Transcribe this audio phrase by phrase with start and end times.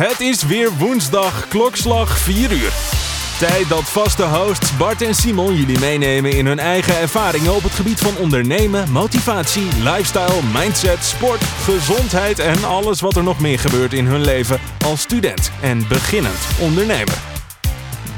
[0.00, 2.72] Het is weer woensdag, klokslag 4 uur.
[3.38, 7.72] Tijd dat vaste hosts Bart en Simon jullie meenemen in hun eigen ervaringen op het
[7.72, 13.92] gebied van ondernemen, motivatie, lifestyle, mindset, sport, gezondheid en alles wat er nog meer gebeurt
[13.92, 17.18] in hun leven als student en beginnend ondernemer.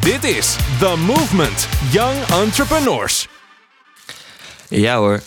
[0.01, 3.29] Dit is The Movement Young Entrepreneurs.
[4.69, 5.23] Ja hoor.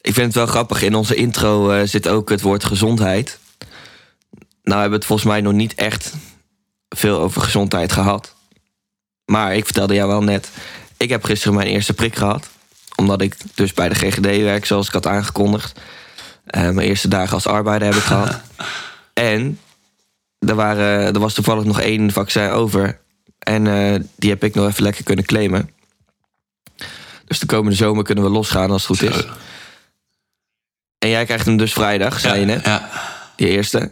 [0.00, 0.82] Ik vind het wel grappig.
[0.82, 3.38] In onze intro eh, zit ook het woord gezondheid.
[4.64, 6.12] Nou hebben we het volgens mij nog niet echt
[6.88, 8.34] veel over gezondheid gehad.
[9.24, 10.50] Maar ik vertelde jou wel net.
[10.96, 12.48] Ik heb gisteren mijn eerste prik gehad.
[12.94, 15.80] Omdat ik dus bij de GGD werk, zoals ik had aangekondigd.
[16.44, 18.40] Eh, mijn eerste dagen als arbeider heb ik gehad.
[19.14, 19.60] En
[20.38, 23.00] er, waren, er was toevallig nog één vaccin over.
[23.38, 25.70] En eh, die heb ik nog even lekker kunnen claimen.
[27.24, 29.24] Dus de komende zomer kunnen we losgaan als het goed is.
[30.98, 32.64] En jij krijgt hem dus vrijdag, zei je net.
[32.64, 32.90] Ja.
[33.36, 33.90] Die eerste.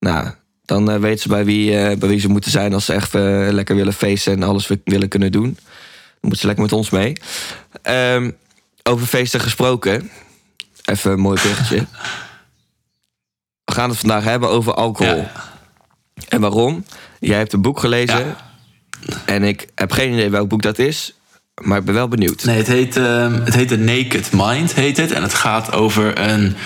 [0.00, 0.28] Nou,
[0.64, 3.14] dan eh, weten ze bij wie, eh, bij wie ze moeten zijn als ze echt
[3.14, 5.44] eh, lekker willen feesten en alles wi- willen kunnen doen.
[5.54, 7.12] Dan moeten ze lekker met ons mee.
[7.82, 8.30] Ehm,
[8.82, 10.10] over feesten gesproken.
[10.84, 11.86] Even een mooi bruggetje.
[13.64, 15.16] We gaan het vandaag hebben over alcohol.
[15.16, 15.32] Ja.
[16.28, 16.84] En waarom?
[17.20, 18.18] Jij hebt een boek gelezen.
[18.18, 18.36] Ja.
[19.26, 21.14] En ik heb geen idee welk boek dat is.
[21.62, 22.44] Maar ik ben wel benieuwd.
[22.44, 25.12] Nee, het heet, ehm, het heet The Naked Mind, heet het.
[25.12, 26.56] En het gaat over een,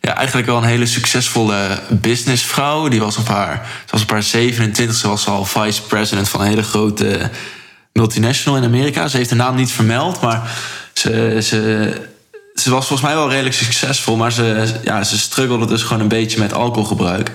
[0.00, 2.88] ja, eigenlijk wel een hele succesvolle businessvrouw.
[2.88, 6.40] Die was op haar, ze was op haar 27 ze was al vice president van
[6.40, 7.30] een hele grote
[7.92, 9.08] multinational in Amerika.
[9.08, 10.50] Ze heeft de naam niet vermeld, maar
[10.92, 11.92] ze, ze,
[12.54, 14.16] ze was volgens mij wel redelijk succesvol.
[14.16, 17.32] Maar ze, ja, ze struggelde dus gewoon een beetje met alcoholgebruik.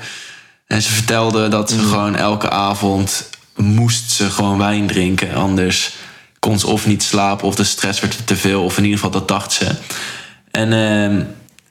[0.68, 5.34] En ze vertelde dat ze gewoon elke avond moest ze gewoon wijn drinken.
[5.34, 5.94] Anders
[6.40, 8.64] kon ze of niet slapen of de stress werd te veel.
[8.64, 9.68] Of in ieder geval dat dacht ze.
[10.52, 11.22] En ehm,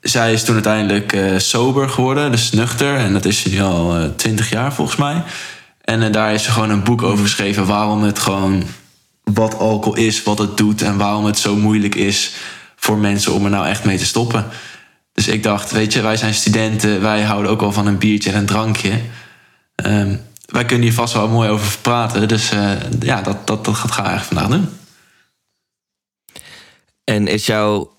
[0.05, 2.97] zij is toen uiteindelijk eh, sober geworden, dus nuchter.
[2.97, 5.23] En dat is ze nu al twintig jaar volgens mij.
[5.81, 8.63] En eh, daar heeft ze gewoon een boek over geschreven waarom het gewoon
[9.23, 12.33] wat alcohol is, wat het doet en waarom het zo moeilijk is
[12.77, 14.47] voor mensen om er nou echt mee te stoppen.
[15.13, 18.31] Dus ik dacht, weet je, wij zijn studenten, wij houden ook wel van een biertje
[18.31, 19.01] en een drankje.
[19.75, 20.17] Ehm,
[20.47, 22.29] wij kunnen hier vast wel mooi over praten.
[22.29, 22.71] Dus eh,
[23.01, 24.69] ja, dat, dat, dat ga ik eigenlijk vandaag doen.
[27.05, 27.94] En is jouw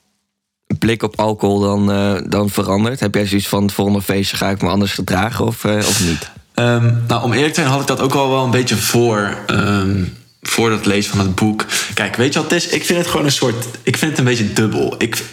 [0.79, 2.99] blik op alcohol dan, eh, dan veranderd?
[2.99, 6.03] Heb jij zoiets van het volgende feestje ga ik me anders gedragen of, eh, of
[6.03, 6.31] niet?
[6.53, 9.37] Ehm, nou, om eerlijk te zijn had ik dat ook al wel een beetje voor,
[9.45, 10.03] ehm,
[10.41, 11.65] voor het lezen van het boek.
[11.93, 12.69] Kijk, weet je wat het is?
[12.69, 13.65] Ik vind het gewoon een soort...
[13.83, 14.95] Ik vind het een beetje dubbel.
[14.97, 15.23] Ik,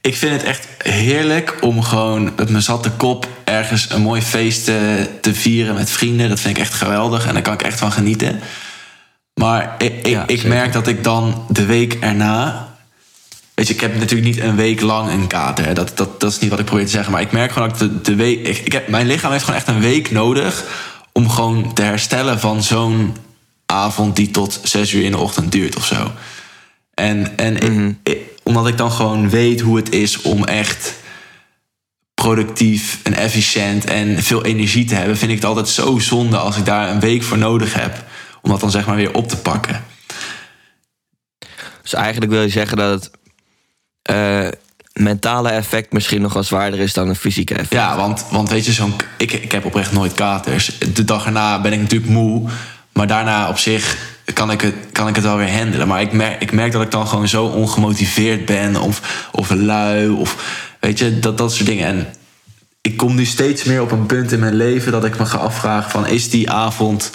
[0.00, 3.28] ik vind het echt heerlijk om gewoon met mijn zatte kop...
[3.44, 6.28] ergens een mooi feest te, te vieren met vrienden.
[6.28, 8.40] Dat vind ik echt geweldig en daar kan ik echt van genieten.
[9.34, 12.74] Maar ik, ik, Ja, ik merk dat ik dan de week erna...
[13.66, 15.64] Weet je, ik heb natuurlijk niet een week lang een kater.
[15.66, 15.72] hè.
[15.74, 17.12] Dat, dat, dat is niet wat ik probeer te zeggen.
[17.12, 18.46] Maar ik merk gewoon dat de, de week...
[18.46, 20.64] Ik, ik heb, mijn lichaam heeft gewoon echt een week nodig...
[21.12, 23.16] om gewoon te herstellen van zo'n
[23.66, 24.16] avond...
[24.16, 26.10] die tot zes uur in de ochtend duurt of zo.
[26.94, 30.94] En, en ik- ik- omdat ik dan gewoon weet hoe het is om echt
[32.14, 35.16] productief en efficiënt en veel energie te hebben...
[35.16, 38.04] vind ik het altijd zo zonde als ik daar een week voor nodig heb...
[38.42, 39.84] om dat dan zeg maar weer op te pakken.
[41.82, 43.10] Dus eigenlijk wil je zeggen dat het
[44.06, 44.48] eh,
[44.92, 47.72] mentale effect misschien nog wel zwaarder is dan een fysieke effect.
[47.72, 50.78] Ja, want, want weet je, zo'n, ik, ik heb oprecht nooit katers.
[50.78, 52.48] De dag erna ben ik natuurlijk moe.
[52.92, 53.96] Maar daarna op zich
[54.32, 55.88] kan ik het, kan ik het wel weer handelen.
[55.88, 58.76] Maar ik merk, ik merk dat ik dan gewoon zo ongemotiveerd ben.
[58.76, 60.08] Of, of lui.
[60.08, 60.36] Of
[60.80, 61.86] weet je, dat, dat soort dingen.
[61.86, 62.06] En
[62.80, 65.38] ik kom nu steeds meer op een punt in mijn leven dat ik me ga
[65.38, 67.10] afvragen: van, is die avond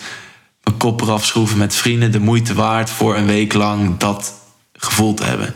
[0.63, 4.34] mijn kop eraf schroeven met vrienden de moeite waard voor een week lang dat
[4.74, 5.53] gevoel te hebben?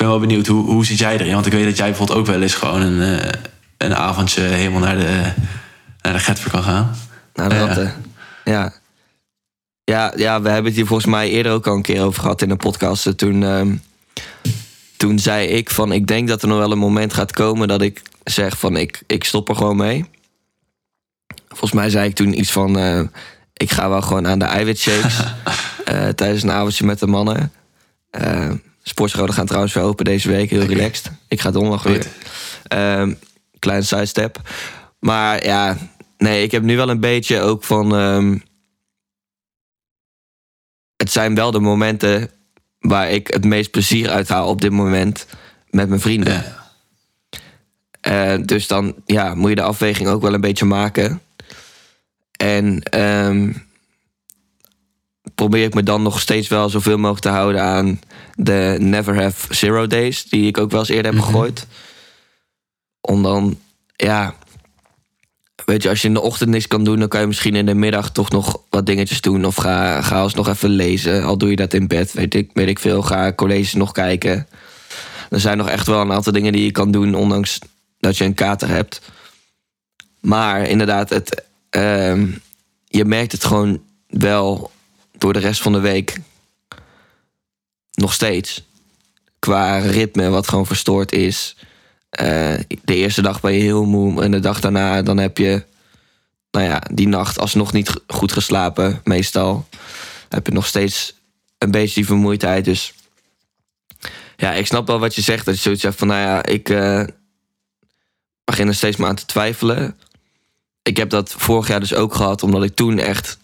[0.00, 1.34] Ik ben wel benieuwd, hoe, hoe zit jij erin?
[1.34, 3.32] Want ik weet dat jij bijvoorbeeld ook wel eens gewoon een, eh,
[3.76, 5.32] een avondje helemaal naar de,
[6.02, 6.94] naar de Getver kan gaan.
[7.34, 7.66] Nou, de Ja.
[7.66, 7.94] ratten.
[8.44, 8.72] Ja.
[9.84, 12.42] Ja, ja, we hebben het hier volgens mij eerder ook al een keer over gehad
[12.42, 13.06] in een podcast.
[13.06, 13.76] Eh, Toen, ehm,
[14.96, 17.82] toen zei ik van, ik denk dat er nog wel een moment gaat komen dat
[17.82, 20.04] ik zeg van, ik, ik stop er gewoon mee.
[21.48, 23.00] Volgens mij zei ik toen iets van, eh,
[23.52, 25.16] ik ga wel gewoon aan de eiwitshakes
[25.84, 27.52] eh, tijdens een avondje met de mannen.
[28.90, 31.10] Sportscholen gaan trouwens weer open deze week, heel relaxed.
[31.28, 32.06] Ik ga donderdag weer.
[32.66, 33.12] Ehm
[33.60, 34.40] kleine sidestep.
[34.98, 35.76] Maar ja,
[36.18, 37.94] nee, ik heb nu wel een beetje ook van.
[37.96, 38.38] ehm,
[40.96, 42.30] het zijn wel de momenten
[42.78, 45.26] waar ik het meest plezier uit haal op dit moment
[45.70, 46.32] met mijn vrienden.
[46.32, 46.58] Ja.
[48.00, 51.22] Eh, dus dan ja, moet je de afweging ook wel een beetje maken.
[52.36, 53.52] En ehm,
[55.40, 58.00] probeer ik me dan nog steeds wel zoveel mogelijk te houden aan
[58.34, 61.30] de Never Have Zero Days, die ik ook wel eens eerder heb Mhm.
[61.30, 61.66] gegooid.
[63.00, 63.58] Om dan,
[63.96, 64.34] ja,
[65.64, 67.66] weet je, als je in de ochtend niks kan doen, dan kan je misschien in
[67.66, 69.44] de middag toch nog wat dingetjes doen.
[69.44, 71.24] Of ga, ga eens nog even lezen.
[71.24, 73.02] Al doe je dat in bed, weet ik, weet ik veel.
[73.02, 74.46] Ga colleges nog kijken.
[75.30, 77.58] Er zijn nog echt wel een aantal dingen die je kan doen, ondanks
[78.00, 79.00] dat je een kater hebt.
[80.20, 82.26] Maar inderdaad, het, ehm,
[82.86, 84.70] je merkt het gewoon wel
[85.20, 86.18] door de rest van de week.
[87.92, 88.64] Nog steeds.
[89.38, 91.56] Qua ritme, wat gewoon verstoord is.
[92.10, 94.22] Eh, de eerste dag ben je heel moe.
[94.22, 95.64] En de dag daarna dan heb je,
[96.50, 99.00] nou ja, die nacht alsnog niet goed geslapen.
[99.04, 99.68] Meestal
[100.28, 101.14] heb je nog steeds
[101.58, 102.64] een beetje die vermoeidheid.
[102.64, 102.94] Dus
[104.36, 105.44] ja, ik snap wel wat je zegt.
[105.44, 107.04] Dat je zoiets zegt van, nou ja, ik eh,
[108.44, 109.98] begin er steeds maar aan te twijfelen.
[110.82, 113.38] Ik heb dat vorig jaar dus ook gehad, omdat ik toen echt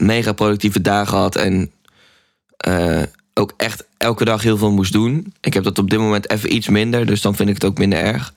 [0.00, 1.36] mega productieve dagen had.
[1.36, 1.70] En
[2.56, 3.02] eh,
[3.34, 5.32] ook echt elke dag heel veel moest doen.
[5.40, 7.78] Ik heb dat op dit moment even iets minder, dus dan vind ik het ook
[7.78, 8.32] minder erg.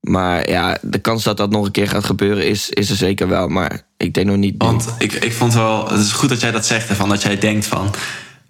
[0.00, 3.28] Maar ja, de kans dat dat nog een keer gaat gebeuren is, is er zeker
[3.28, 3.48] wel.
[3.48, 4.54] Maar ik denk nog niet.
[4.58, 7.22] Want ik, ik vond wel, het is goed dat jij dat zegt, hè, van dat
[7.22, 7.90] jij denkt van,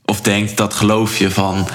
[0.04, 1.68] of denkt, dat geloof je van.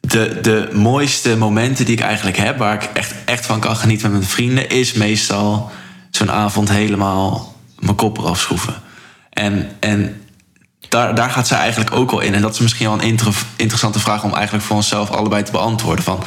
[0.00, 4.10] De, de mooiste momenten die ik eigenlijk heb, waar ik echt, echt van kan genieten
[4.10, 5.70] met mijn vrienden, is meestal
[6.10, 8.74] zo'n avond helemaal mijn kop eraf schroeven.
[9.38, 10.22] En, en
[10.88, 12.34] daar, daar gaat zij eigenlijk ook al in.
[12.34, 15.52] En dat is misschien wel een inter- interessante vraag om eigenlijk voor onszelf allebei te
[15.52, 16.04] beantwoorden.
[16.04, 16.24] Van,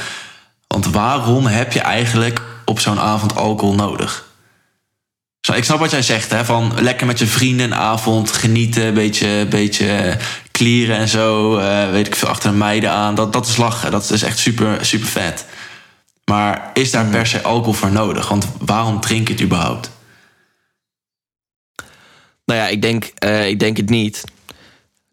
[0.68, 4.30] want waarom heb je eigenlijk op zo'n avond alcohol nodig?
[5.42, 6.46] Zo, ik snap wat jij zegt, hè?
[6.46, 10.18] Van lekker met je vrienden een avond genieten, een beetje, beetje
[10.52, 11.58] klieren en zo.
[11.58, 13.16] eh, weet ik veel, achter de meiden aan.
[13.16, 13.92] Dat, dat is lachen.
[13.92, 15.46] Dat is echt super, super vet.
[16.26, 18.30] Maar is daar per se alcohol voor nodig?
[18.30, 19.90] Want waarom drink je het überhaupt?
[22.52, 24.24] Nou ja, ik denk, eh, ik denk het niet.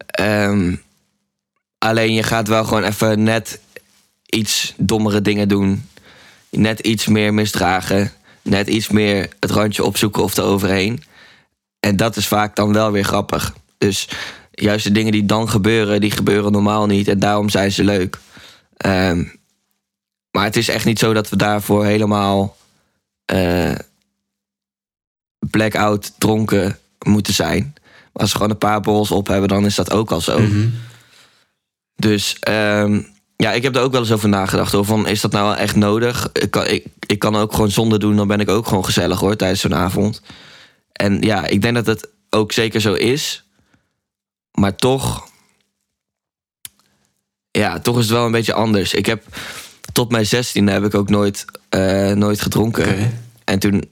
[0.05, 0.75] Ehm,
[1.77, 3.59] alleen je gaat wel gewoon even net
[4.25, 5.89] iets dommere dingen doen.
[6.49, 8.11] Net iets meer misdragen.
[8.41, 11.03] Net iets meer het randje opzoeken of eroverheen.
[11.79, 13.53] En dat is vaak dan wel weer grappig.
[13.77, 14.07] Dus
[14.51, 17.07] juist de dingen die dan gebeuren, die gebeuren normaal niet.
[17.07, 18.19] En daarom zijn ze leuk.
[18.77, 19.23] Ehm,
[20.31, 22.57] maar het is echt niet zo dat we daarvoor helemaal
[23.25, 23.75] eh,
[25.39, 27.73] blackout dronken moeten zijn.
[27.83, 30.39] Maar als we gewoon een paar borrels op hebben, dan is dat ook al zo.
[31.95, 33.01] Dus ehm,
[33.35, 34.71] ja, ik heb er ook wel eens over nagedacht.
[34.71, 36.29] Hoor, van, is dat nou wel echt nodig?
[36.33, 39.19] Ik kan, ik, ik kan ook gewoon zonder doen, dan ben ik ook gewoon gezellig
[39.19, 40.21] hoor, tijdens zo'n avond.
[40.91, 43.43] En ja, ik denk dat het ook zeker zo is.
[44.51, 45.27] Maar toch,
[47.51, 48.93] ja, toch is het wel een beetje anders.
[48.93, 49.23] Ik heb
[49.91, 53.19] tot mijn zestiende heb ik ook nooit, eh, nooit gedronken.
[53.43, 53.89] En toen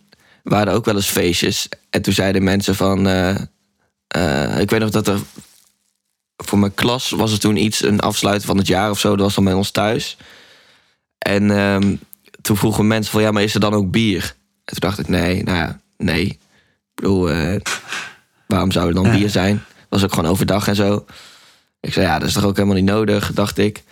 [0.47, 1.69] waren ook wel eens feestjes.
[1.89, 3.07] En toen zeiden mensen van...
[3.07, 3.35] eh,
[4.07, 5.19] eh, ik weet nog dat er...
[6.43, 9.09] Voor mijn klas was er toen iets, een afsluiten van het jaar of zo.
[9.09, 10.17] Dat was dan bij ons thuis.
[11.17, 11.95] En ehm,
[12.41, 13.21] toen vroegen mensen van...
[13.21, 14.23] Ja, maar is er dan ook bier?
[14.65, 16.25] En toen dacht ik, nee, nou ja, nee.
[16.25, 16.39] Ik
[16.93, 17.61] bedoel, eh,
[18.47, 19.63] waarom zou er dan bier zijn?
[19.89, 21.05] was ook gewoon overdag en zo.
[21.79, 23.83] Ik zei, ja, dat is toch ook helemaal niet nodig, dacht ik.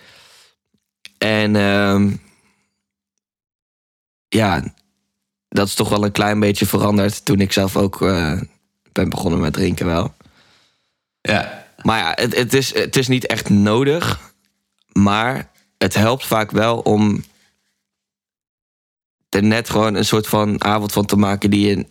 [1.18, 2.16] En ehm,
[4.28, 4.74] ja,
[5.56, 8.40] dat is toch wel een klein beetje veranderd toen ik zelf ook eh,
[8.92, 10.14] ben begonnen met drinken wel.
[11.20, 14.20] Ja, Maar ja, het, het, is, het is niet echt nodig.
[14.92, 17.24] Maar het helpt vaak wel om
[19.28, 21.86] er net gewoon een soort van avond van te maken die je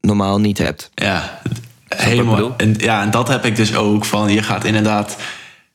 [0.00, 0.90] normaal niet hebt.
[0.94, 1.42] ja.
[1.88, 2.56] Helemaal.
[2.56, 4.04] En, ja, en dat heb ik dus ook.
[4.04, 5.16] Van, je gaat inderdaad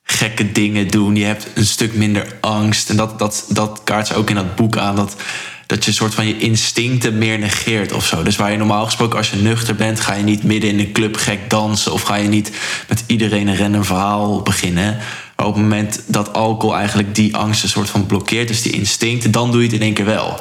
[0.04, 1.16] gekke dingen doen.
[1.16, 2.90] Je hebt een stuk minder angst.
[2.90, 4.96] En dat, dat, dat kaart ze ook in dat boek aan.
[4.96, 5.16] Dat,
[5.70, 8.24] dat je een soort van je instincten meer negeert of zo.
[8.24, 10.00] Dus waar je normaal gesproken als je nuchter bent...
[10.00, 11.92] ga je niet midden in een club gek dansen...
[11.92, 12.52] of ga je niet
[12.88, 14.98] met iedereen een random verhaal beginnen.
[15.36, 18.48] Maar op het moment dat alcohol eigenlijk die angst een soort van blokkeert...
[18.48, 20.40] dus die instincten, dan doe je het in één keer wel.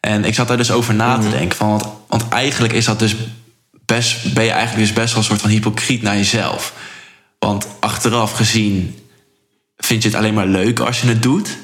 [0.00, 1.56] En ik zat daar dus over na te denken.
[1.56, 3.16] Van, want, want eigenlijk is dat dus
[3.84, 6.72] best, ben je eigenlijk dus best wel een soort van hypocriet naar jezelf.
[7.38, 8.98] Want achteraf gezien
[9.76, 11.56] vind je het alleen maar leuk als je het doet.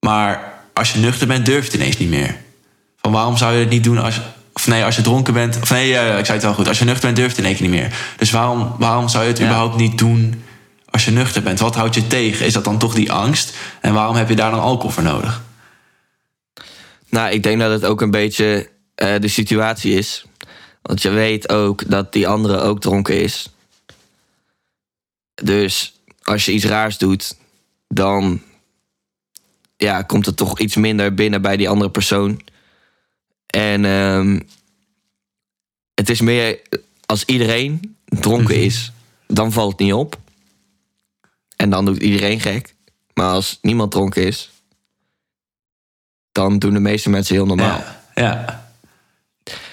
[0.00, 2.36] Maar als je nuchter bent, durf je het ineens niet meer.
[3.00, 4.20] Van waarom zou je het niet doen als.
[4.52, 5.58] Of nee, als je dronken bent...
[5.62, 6.68] Of nee, ja, ik zei het wel goed.
[6.68, 8.14] Als je nuchter bent, durf je het in één keer niet meer.
[8.16, 9.44] Dus waarom, waarom zou je het Ja.
[9.44, 10.42] überhaupt niet doen
[10.90, 11.58] als je nuchter bent?
[11.60, 12.46] Wat houdt je tegen?
[12.46, 13.56] Is dat dan toch die angst?
[13.80, 15.42] En waarom heb je daar dan alcohol voor nodig?
[17.08, 20.24] Nou, ik denk dat het ook een beetje eh, de situatie is.
[20.82, 23.48] Want je weet ook dat die andere ook dronken is.
[25.34, 27.36] Dus als je iets raars doet,
[27.88, 28.42] dan
[29.76, 32.40] ja, komt het toch iets minder binnen bij die andere persoon.
[33.46, 34.40] En ehm,
[35.94, 36.60] het is meer
[37.06, 38.92] als iedereen dronken is,
[39.26, 40.18] dan valt het niet op.
[41.56, 42.74] En dan doet iedereen gek.
[43.14, 44.50] Maar als niemand dronken is,
[46.32, 47.82] dan doen de meeste mensen heel normaal.
[48.14, 48.64] Ja, ja.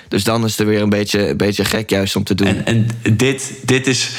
[0.07, 2.47] Dus dan is het weer een beetje, een beetje gek juist om te doen.
[2.47, 4.11] En, en dit, dit is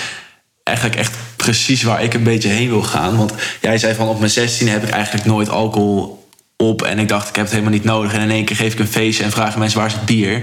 [0.62, 3.16] eigenlijk echt precies waar ik een beetje heen wil gaan.
[3.16, 6.82] Want jij zei van op mijn 16 heb ik eigenlijk nooit alcohol op.
[6.82, 8.12] En ik dacht, ik heb het helemaal niet nodig.
[8.12, 10.42] En in één keer geef ik een feestje en vragen mensen waar is het bier.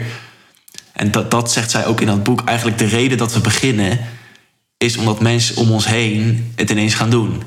[0.93, 2.41] En dat, dat zegt zij ook in dat boek.
[2.45, 3.99] Eigenlijk de reden dat we beginnen
[4.77, 7.43] is omdat mensen om ons heen het ineens gaan doen.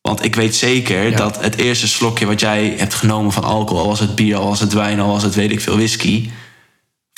[0.00, 3.88] Want ik weet zeker dat het eerste slokje wat jij hebt genomen van alcohol, al
[3.88, 6.30] was het bier, al was het wijn, al was het weet ik veel whisky,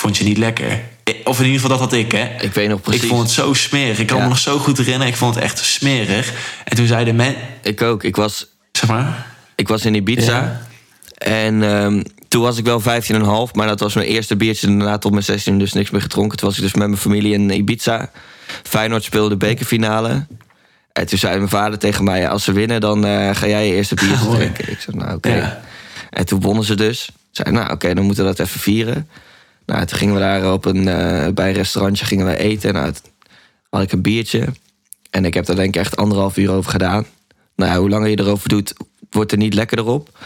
[0.01, 0.81] vond je niet lekker.
[1.25, 2.29] Of in ieder geval dat had ik, hè?
[2.41, 3.03] Ik weet nog precies.
[3.03, 3.99] Ik vond het zo smerig.
[3.99, 4.23] Ik kan Ja.
[4.23, 5.07] me nog zo goed herinneren.
[5.09, 6.33] Ik vond het echt smerig.
[6.65, 8.05] En toen zeiden men, Ik ook.
[8.05, 10.33] Ik was, zeg maar, ik was in Ibiza.
[10.33, 10.61] Ja.
[11.19, 13.53] En ehm, toen was ik wel 15,5.
[13.55, 14.67] Maar dat was mijn eerste biertje.
[14.67, 16.39] Daarna tot mijn 16 dus niks meer gedronken.
[16.39, 18.11] Toen was ik dus met mijn familie in Ibiza.
[18.63, 20.27] Feyenoord speelde de bekerfinale.
[20.93, 22.29] En toen zei mijn vader tegen mij...
[22.29, 24.37] als ze winnen, dan eh, ga jij je eerste biertje Mooi.
[24.39, 24.71] drinken.
[24.71, 25.35] Ik zei, nou oké.
[25.35, 25.61] Ja.
[26.11, 27.09] En toen wonnen ze dus.
[27.09, 27.15] Ik
[27.45, 29.09] zei, nou oké, dan moeten we dat even vieren.
[29.69, 32.73] Nou, toen gingen we daar op een, eh, bij een restaurantje gingen we eten.
[32.73, 33.13] Nou, toen
[33.71, 34.47] had ik een biertje.
[35.11, 37.07] En ik heb daar denk ik echt anderhalf uur over gedaan.
[37.57, 38.73] Nou, ja, hoe langer je erover doet,
[39.11, 40.19] wordt er niet lekkerder op.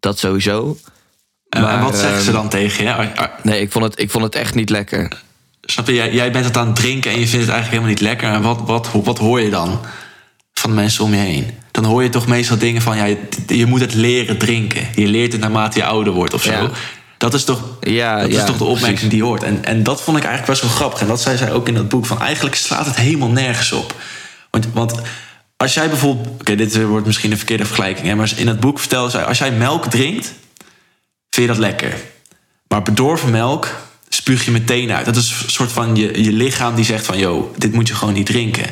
[0.00, 0.78] Dat sowieso.
[1.48, 3.10] en Maar, wat zeggen ze ehm, dan tegen je?
[3.42, 5.22] Nee, ik vond het, ik vond het echt niet lekker.
[5.60, 7.90] Snap je, jij, jij bent het aan het drinken en je vindt het eigenlijk helemaal
[7.90, 8.28] niet lekker.
[8.28, 9.80] En wat, wat, wat hoor je dan
[10.52, 11.50] van de mensen om je heen?
[11.70, 14.88] Dan hoor je toch meestal dingen van, ja, je, je moet het leren drinken.
[14.94, 16.50] Je leert het naarmate je ouder wordt of zo.
[16.50, 16.70] Ja.
[17.20, 19.08] Dat is toch, Ja, dat ja, is toch de opmerking precies.
[19.08, 19.42] die je hoort.
[19.42, 21.00] En, en dat vond ik eigenlijk best wel grappig.
[21.00, 22.06] En dat zei zij ook in dat boek.
[22.06, 23.94] Van eigenlijk slaat het helemaal nergens op.
[24.50, 24.94] Want, want
[25.56, 26.40] als jij bijvoorbeeld...
[26.40, 28.06] Oké, dit wordt misschien een verkeerde vergelijking.
[28.06, 29.24] Hè, maar in het boek vertelde zij...
[29.24, 30.26] Als jij melk drinkt,
[31.30, 31.94] vind je dat lekker.
[32.68, 33.68] Maar bedorven melk
[34.08, 35.04] spuug je meteen uit.
[35.04, 37.18] Dat is een soort van je, je lichaam die zegt van...
[37.18, 38.66] Yo, dit moet je gewoon niet drinken.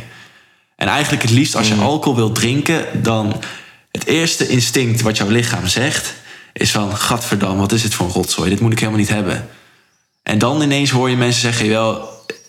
[0.76, 3.02] En eigenlijk het liefst als je alcohol wilt drinken...
[3.02, 3.40] dan
[3.90, 6.14] het eerste instinct wat jouw lichaam zegt...
[6.58, 8.50] is van, gadverdamme, wat is dit voor een rotzooi?
[8.50, 9.48] Dit moet ik helemaal niet hebben.
[10.22, 11.68] En dan ineens hoor je mensen zeggen...
[11.68, 12.08] Wel,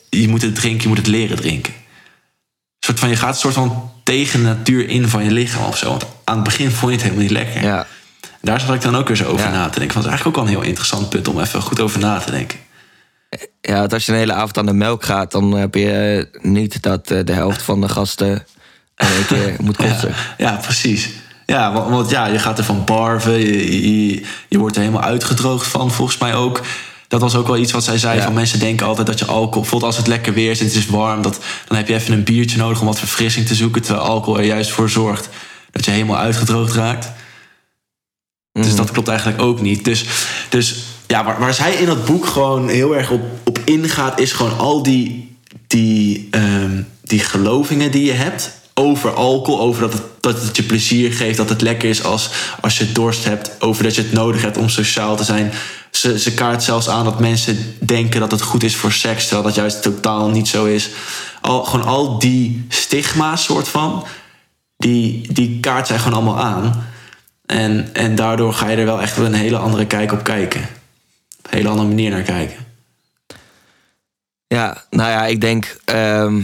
[0.09, 1.73] je moet het drinken, je moet het leren drinken.
[1.73, 5.63] Een soort van, je gaat een soort van tegen de natuur in van je lichaam
[5.65, 5.89] of zo.
[5.89, 7.63] Want aan het begin vond je het helemaal niet lekker.
[7.63, 7.87] Ja,
[8.41, 9.51] Daar zat ik dan ook weer zo over Ja.
[9.51, 9.93] na te denken.
[9.93, 12.19] Want dat is eigenlijk ook wel een heel interessant punt om even goed over na
[12.19, 12.59] te denken.
[13.61, 15.31] ja, want als je een hele avond aan de melk gaat...
[15.31, 15.91] dan heb je
[16.33, 18.45] eh, niet dat eh, de helft van de gasten...
[18.97, 20.13] in één keer moet kotsen.
[20.37, 21.09] Ja, precies.
[21.49, 23.39] Ja, want, want ja, je gaat ervan barven.
[23.39, 26.61] Je, je, je wordt er helemaal uitgedroogd van, volgens mij ook.
[27.07, 28.17] Dat was ook wel iets wat zij zei.
[28.17, 28.23] Ja.
[28.23, 29.61] Van mensen denken altijd dat je alcohol...
[29.61, 31.21] Bijvoorbeeld als het lekker weer is en het is warm...
[31.21, 33.81] Dat, dan heb je even een biertje nodig om wat verfrissing te zoeken.
[33.81, 35.29] Terwijl alcohol er juist voor zorgt
[35.71, 37.11] dat je helemaal uitgedroogd raakt.
[38.51, 38.75] Dus Mhm.
[38.75, 39.85] dat klopt eigenlijk ook niet.
[39.85, 40.05] Dus,
[40.49, 40.75] dus
[41.07, 44.57] ja, waar, waar zij in dat boek gewoon heel erg op, op ingaat, is gewoon
[44.57, 45.37] al die,
[45.67, 50.63] die, ehm, die gelovingen die je hebt over alcohol, over dat het, dat het je
[50.63, 52.29] plezier geeft, dat het lekker is als,
[52.61, 55.51] als je dorst hebt, over dat je het nodig hebt om sociaal te zijn.
[55.91, 59.43] Ze, ze kaart zelfs aan dat mensen denken dat het goed is voor seks, terwijl
[59.43, 60.89] dat juist totaal niet zo is.
[61.41, 64.05] Al, gewoon al die stigma's, soort van,
[64.77, 66.87] die, die kaart zij gewoon allemaal aan.
[67.45, 70.61] En, en daardoor ga je er wel echt wel een hele andere kijk op kijken.
[71.39, 72.57] Op een hele andere manier naar kijken.
[74.47, 75.77] Ja, nou ja, ik denk...
[75.85, 76.41] ehm,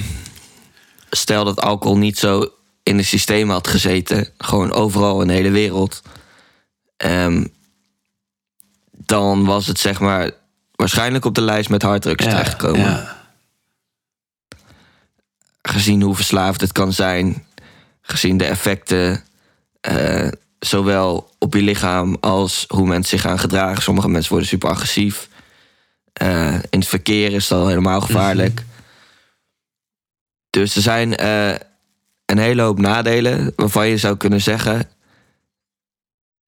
[1.15, 2.49] stel dat alcohol niet zo
[2.83, 4.27] in het systeem had gezeten...
[4.37, 6.01] gewoon overal in de hele wereld...
[6.97, 7.45] ehm,
[8.91, 10.31] dan was het zeg maar
[10.75, 12.79] waarschijnlijk op de lijst met harddrugs terechtgekomen.
[12.79, 13.23] ja.
[15.61, 17.45] Gezien hoe verslaafd het kan zijn...
[18.01, 19.23] gezien de effecten...
[19.81, 20.27] eh,
[20.59, 23.83] zowel op je lichaam als hoe mensen zich gaan gedragen.
[23.83, 25.29] Sommige mensen worden super agressief.
[26.13, 28.63] Eh, in het verkeer is dat al helemaal gevaarlijk.
[30.55, 31.55] Dus er zijn eh,
[32.25, 34.89] een hele hoop nadelen waarvan je zou kunnen zeggen...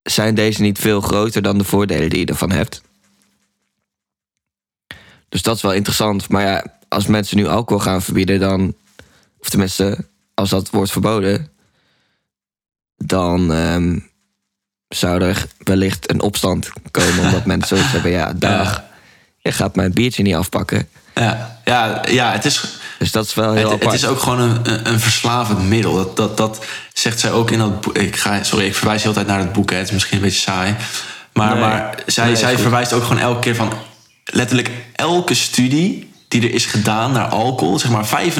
[0.02, 2.82] zijn deze niet veel groter dan de voordelen die je ervan hebt.
[5.28, 6.28] Dus dat is wel interessant.
[6.28, 8.74] Maar ja, als mensen nu alcohol gaan verbieden, dan...
[9.40, 9.98] of tenminste,
[10.34, 11.50] als dat wordt verboden...
[12.96, 13.98] dan ehm,
[14.88, 17.24] zou er wellicht een opstand komen...
[17.24, 18.84] omdat mensen zoiets hebben, ja, dag...
[19.36, 20.88] je gaat mijn biertje niet afpakken.
[21.14, 23.92] Ja, ja, ja het, is, Dus dat is wel heel het, apart.
[23.92, 25.94] het is ook gewoon een, een, verslavend middel.
[25.94, 27.96] Dat, dat, dat zegt zij ook in dat boek.
[27.96, 29.70] Ik ga, sorry, ik verwijs heel tijd naar het boek.
[29.70, 29.76] Hè.
[29.76, 30.74] Het is misschien een beetje saai.
[31.32, 31.60] Maar, Nee.
[31.60, 33.72] maar zij, Nee, zij verwijst ook gewoon elke keer van...
[34.24, 37.78] letterlijk elke studie die er is gedaan naar alcohol...
[37.78, 38.32] zeg maar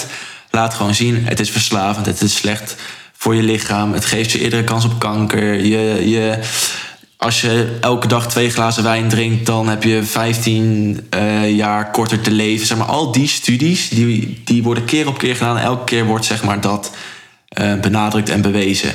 [0.00, 0.06] 95%
[0.50, 1.24] laat gewoon zien...
[1.26, 2.76] het is verslavend, het is slecht
[3.16, 3.92] voor je lichaam...
[3.92, 5.54] het geeft je eerdere kans op kanker.
[5.54, 6.38] Je, je,
[7.20, 9.46] als je elke dag twee glazen wijn drinkt...
[9.46, 12.66] dan heb je 15 eh, jaar korter te leven.
[12.66, 15.58] Zeg maar, al die studies die, die worden keer op keer gedaan...
[15.58, 16.90] elke keer wordt zeg maar, dat
[17.48, 18.92] eh, benadrukt en bewezen.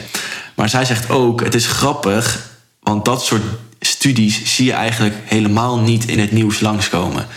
[0.55, 2.49] Maar zij zegt ook, het is grappig...
[2.79, 3.43] want dat soort
[3.79, 7.27] studies zie je eigenlijk helemaal niet in het nieuws langskomen.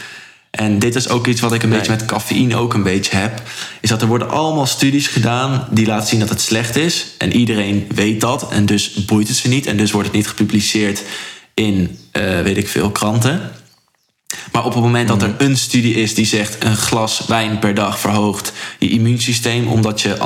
[0.50, 3.42] En dit is ook iets wat ik een beetje met cafeïne ook een beetje heb.
[3.80, 7.06] Is dat er worden allemaal studies gedaan die laten zien dat het slecht is.
[7.18, 8.52] En iedereen weet dat.
[8.52, 9.66] En dus boeit het ze niet.
[9.66, 11.02] En dus wordt het niet gepubliceerd
[11.54, 13.50] in, eh, weet ik veel, kranten.
[14.52, 17.74] Maar op het moment dat er een studie is die zegt een glas wijn per
[17.74, 20.18] dag verhoogt je immuunsysteem, omdat je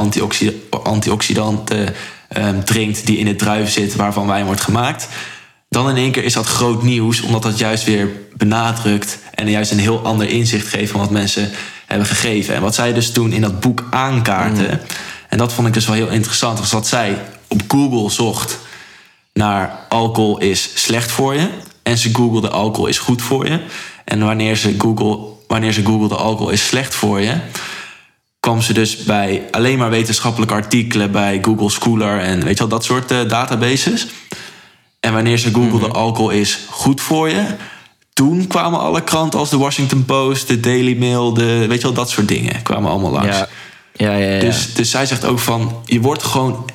[0.83, 1.95] antioxidanten
[2.37, 5.09] um, drinkt die in het druif zit waarvan wijn wordt gemaakt,
[5.73, 9.71] dan in één keer is dat groot nieuws, omdat dat juist weer benadrukt en juist
[9.71, 11.51] een heel ander inzicht geeft van wat mensen
[11.87, 12.55] hebben gegeven.
[12.55, 14.87] En wat zij dus toen in dat boek aankaarten, mm.
[15.29, 18.59] en dat vond ik dus wel heel interessant, was dat zij op Google zocht
[19.33, 21.49] naar alcohol is slecht voor je.
[21.83, 23.61] En ze googelde alcohol is goed voor je.
[24.05, 27.37] En wanneer ze, Google, wanneer ze googelde alcohol is slecht voor je,
[28.41, 32.69] kwam ze dus bij alleen maar wetenschappelijke artikelen bij Google Scholar en weet je wel,
[32.69, 34.07] dat soort uh, databases.
[35.03, 35.97] En wanneer ze googelde mhm.
[35.97, 37.47] alcohol is goed voor je,
[38.13, 41.93] toen kwamen alle kranten als de Washington Post, de Daily Mail, de, weet je wel,
[41.93, 43.37] dat soort dingen kwamen allemaal langs.
[43.37, 43.49] Ja.
[43.93, 44.41] Ja, ja, ja.
[44.41, 46.71] Dus, dus zij zegt ook van, je wordt gewoon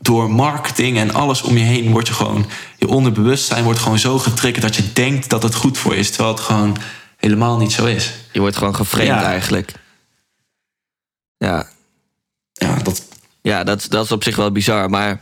[0.00, 2.46] door marketing en alles om je heen, wordt je gewoon,
[2.78, 6.10] je onderbewustzijn wordt gewoon zo getriggerd dat je denkt dat het goed voor je is,
[6.10, 6.76] terwijl het gewoon
[7.16, 8.12] helemaal niet zo is.
[8.32, 9.72] Je wordt gewoon geframed eigenlijk.
[11.36, 11.68] Ja.
[12.52, 13.02] Ja, dat...
[13.42, 15.20] Ja, dat, dat is op zich wel bizar, maar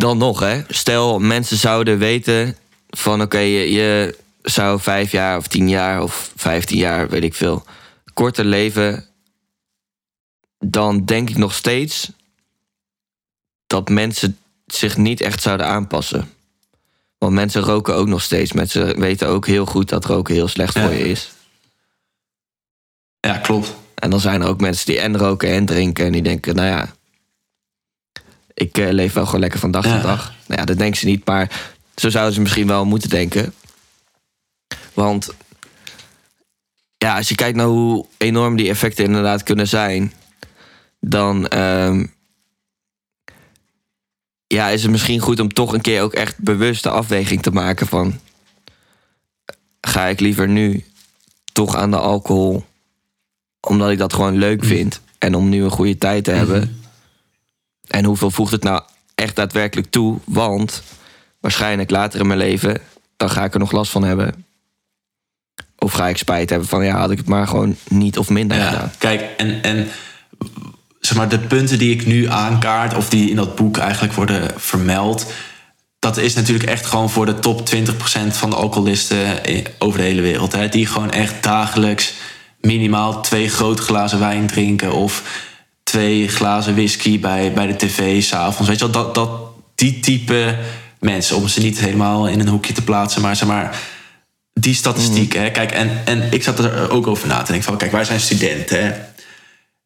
[0.00, 0.62] dan nog, hè.
[0.68, 2.56] Stel, mensen zouden weten
[2.90, 7.34] van oké, je, je, zou vijf jaar of tien jaar of vijftien jaar, weet ik
[7.34, 7.64] veel,
[8.14, 9.04] korter leven.
[10.58, 12.12] Dan denk ik nog steeds
[13.66, 16.28] dat mensen zich niet echt zouden aanpassen.
[17.18, 18.52] Want mensen roken ook nog steeds.
[18.52, 21.30] Mensen weten ook heel goed dat roken heel slecht voor je is.
[23.20, 23.74] Ja, klopt.
[23.94, 26.06] En dan zijn er ook mensen die en roken en drinken.
[26.06, 26.94] En die denken, nou ja,
[28.60, 30.34] ik uh, leef wel gewoon lekker van dag tot dag.
[30.46, 31.50] Nou ja, dat denken ze niet, maar
[31.94, 33.54] zo zouden ze misschien wel moeten denken.
[34.94, 35.30] Want
[36.98, 40.12] ja, als je kijkt naar hoe enorm die effecten inderdaad kunnen zijn,
[41.00, 42.06] dan ehm,
[44.46, 47.50] ja, is het misschien goed om toch een keer ook echt bewust de afweging te
[47.50, 48.20] maken van
[49.80, 50.84] ga ik liever nu
[51.52, 52.64] toch aan de alcohol
[53.60, 56.79] omdat ik dat gewoon leuk vind en om nu een goede tijd te hebben.
[57.90, 58.82] En hoeveel voegt het nou
[59.14, 60.18] echt daadwerkelijk toe?
[60.24, 60.82] Want
[61.40, 62.80] waarschijnlijk later in mijn leven,
[63.16, 64.44] dan ga ik er nog last van hebben.
[65.78, 68.56] Of ga ik spijt hebben van ja, had ik het maar gewoon niet of minder
[68.56, 68.92] ja, gedaan.
[68.98, 69.88] Kijk, en, en
[71.00, 74.50] zeg maar, de punten die ik nu aankaart, of die in dat boek eigenlijk worden
[74.56, 75.32] vermeld,
[75.98, 77.82] dat is natuurlijk echt gewoon voor de top 20%
[78.30, 79.40] van de alcoholisten
[79.78, 80.52] over de hele wereld.
[80.52, 82.12] Hè, die gewoon echt dagelijks
[82.60, 85.22] minimaal twee grote glazen wijn drinken of
[85.90, 88.68] twee glazen whisky bij, bij de tv s'avonds.
[88.68, 89.30] Weet je wel, dat, dat,
[89.74, 90.58] die type
[90.98, 93.80] mensen, om ze niet helemaal in een hoekje te plaatsen, maar zeg maar,
[94.52, 95.32] die statistiek.
[95.32, 95.50] Hè?
[95.50, 98.20] Kijk, en, en ik zat er ook over na te denken van, kijk, wij zijn
[98.20, 98.84] studenten.
[98.84, 98.92] Hè?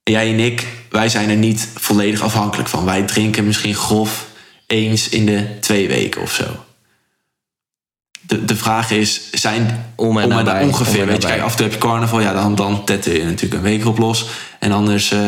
[0.03, 2.85] jij en ik, wij zijn er niet volledig afhankelijk van.
[2.85, 4.27] Wij drinken misschien grof
[4.67, 6.65] eens in de twee weken of zo.
[8.27, 11.57] De, de vraag is, zijn om en, om en ongeveer, weet je, kijk, af en
[11.57, 14.27] toe heb je carnaval, ja, dan, dan tetten je natuurlijk een week op los.
[14.59, 15.21] En anders uh,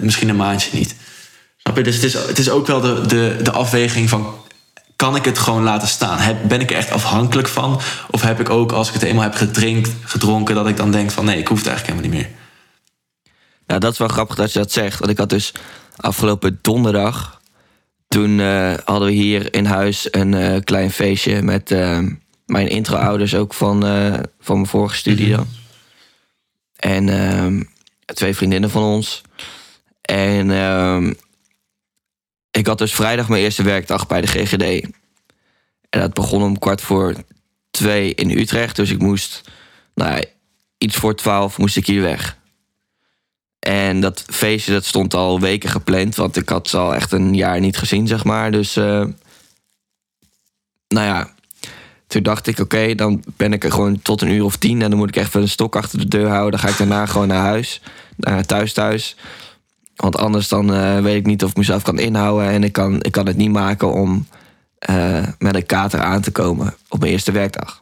[0.00, 0.94] misschien een maandje niet.
[1.56, 1.82] Snap je?
[1.82, 4.34] Dus het is, het is ook wel de, de, de afweging van
[4.96, 6.18] kan ik het gewoon laten staan?
[6.18, 7.80] Heb, ben ik er echt afhankelijk van?
[8.10, 11.10] Of heb ik ook, als ik het eenmaal heb gedrinkt, gedronken, dat ik dan denk
[11.10, 12.38] van nee, ik hoef het eigenlijk helemaal niet meer.
[13.66, 14.98] Ja, dat is wel grappig dat je dat zegt.
[14.98, 15.52] Want ik had dus
[15.96, 17.39] afgelopen donderdag.
[18.14, 21.98] Toen uh, hadden we hier in huis een uh, klein feestje met uh,
[22.46, 23.82] mijn intro-ouders ook van,
[24.40, 25.36] van mijn vorige studie mhm.
[25.36, 25.46] dan.
[26.76, 27.62] En ehm,
[28.04, 29.22] twee vriendinnen van ons.
[30.00, 31.12] En ehm,
[32.50, 34.90] ik had dus vrijdag mijn eerste werkdag bij de GGD.
[35.90, 37.14] En dat begon om kwart voor
[37.70, 38.76] twee in Utrecht.
[38.76, 39.40] Dus ik moest,
[39.94, 40.24] nou,
[40.78, 42.38] iets voor twaalf moest ik hier weg.
[43.60, 47.34] En dat feestje dat stond al weken gepland, want ik had ze al echt een
[47.34, 48.50] jaar niet gezien, zeg maar.
[48.50, 48.84] Dus, uh,
[50.88, 51.30] nou ja,
[52.06, 54.82] toen dacht ik, oké, dan ben ik er gewoon tot een uur of tien.
[54.82, 56.50] En dan moet ik echt een stok achter de deur houden.
[56.50, 57.82] Dan ga ik daarna gewoon naar huis,
[58.16, 59.16] naar thuis thuis.
[59.96, 62.50] Want anders dan uh, weet ik niet of ik mezelf kan inhouden.
[62.50, 64.26] En ik kan, ik kan het niet maken om
[65.38, 67.80] met een kater aan te komen op mijn eerste werkdag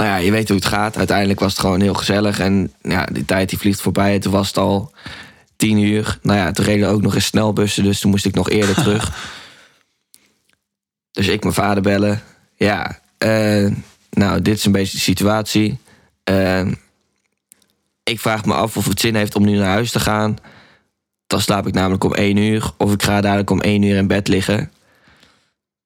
[0.00, 0.96] nou ja, je weet hoe het gaat.
[0.96, 2.38] Uiteindelijk was het gewoon heel gezellig.
[2.38, 4.18] En ja, die tijd die vliegt voorbij.
[4.18, 4.92] Toen was het al
[5.56, 6.18] tien uur.
[6.22, 7.84] Nou ja, toen reden ook nog eens snelbussen.
[7.84, 9.12] Dus toen moest ik nog eerder terug.
[11.10, 12.22] Dus ik mijn vader bellen.
[12.56, 13.70] Ja, uh,
[14.10, 15.78] nou, dit is een beetje de situatie.
[16.30, 16.66] Uh,
[18.04, 20.36] ik vraag me af of het zin heeft om nu naar huis te gaan.
[21.26, 22.70] Dan slaap ik namelijk om één uur.
[22.76, 24.72] Of ik ga dadelijk om één uur in bed liggen.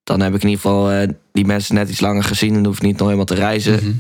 [0.05, 2.77] Dan heb ik in ieder geval eh, die mensen net iets langer gezien en hoef
[2.77, 3.75] ik niet nog helemaal te reizen.
[3.75, 3.93] Mhm.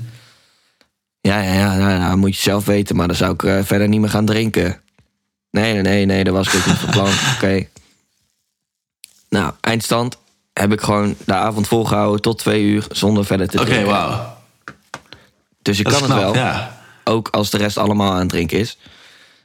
[1.21, 3.88] Ja, ja, ja, nou, nou, moet je zelf weten, maar dan zou ik eh, verder
[3.88, 4.81] niet meer gaan drinken.
[5.51, 7.11] Nee, nee, nee, nee, dat was ik ook niet van plan.
[7.35, 7.67] Oké.
[9.29, 10.19] Nou, eindstand
[10.53, 13.88] heb ik gewoon de avond volgehouden tot twee uur zonder verder te Oké, drinken.
[13.90, 14.37] wauw.
[15.62, 16.81] Dus ik Dat kan het knap, wel, Ja.
[17.05, 18.79] ook als de rest allemaal aan het drinken is.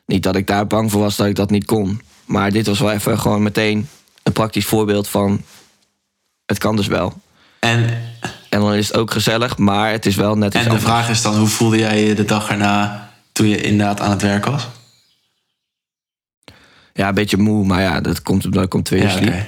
[0.06, 2.02] Niet dat ik daar bang voor was dat ik dat niet kon.
[2.26, 3.90] Maar dit was wel even gewoon meteen
[4.24, 5.42] een praktisch voorbeeld van...
[6.50, 7.22] het kan dus wel.
[7.60, 7.84] En,
[8.50, 10.86] En dan is het ook gezellig, maar het is wel net iets en de anders.
[10.90, 14.22] vraag is dan, hoe voelde jij je de dag erna toen je inderdaad aan het
[14.22, 14.68] werk was?
[16.94, 19.48] Ja, een beetje moe, maar ja, dat komt omdat ik om twee uur Ja, oké.